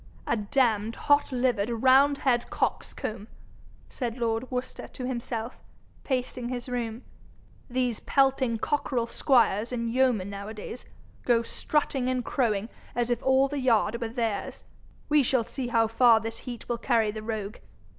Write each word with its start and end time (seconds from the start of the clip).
'A 0.25 0.35
damned 0.35 0.95
hot 0.95 1.31
livered 1.31 1.69
roundhead 1.69 2.49
coxcomb!' 2.49 3.27
said 3.87 4.17
lord 4.17 4.49
Worcester 4.49 4.87
to 4.87 5.05
himself, 5.05 5.61
pacing 6.03 6.49
his 6.49 6.67
room. 6.67 7.03
'These 7.69 7.99
pelting 7.99 8.57
cockerel 8.57 9.05
squires 9.05 9.71
and 9.71 9.93
yeomen 9.93 10.27
nowadays 10.27 10.87
go 11.23 11.43
strutting 11.43 12.09
and 12.09 12.25
crowing 12.25 12.67
as 12.95 13.11
if 13.11 13.21
all 13.21 13.47
the 13.47 13.59
yard 13.59 14.01
were 14.01 14.09
theirs! 14.09 14.65
We 15.07 15.21
shall 15.21 15.43
see 15.43 15.67
how 15.67 15.85
far 15.85 16.19
this 16.19 16.39
heat 16.49 16.67
will 16.67 16.79
carry 16.79 17.11
the 17.11 17.21
rogue! 17.21 17.57